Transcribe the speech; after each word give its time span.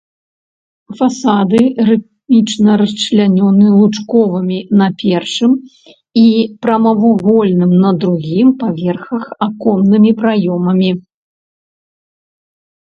Фасады 0.99 1.59
рытмічна 1.89 2.77
расчлянёны 2.81 3.67
лучковымі 3.79 4.59
на 4.79 4.87
першым 5.03 5.51
і 6.23 6.25
прамавугольным 6.67 7.71
на 7.83 7.91
другім 8.05 8.47
паверхах 8.63 9.23
аконнымі 9.49 10.11
праёмамі. 10.23 10.89